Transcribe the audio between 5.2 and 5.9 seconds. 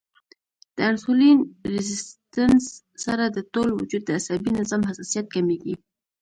کميږي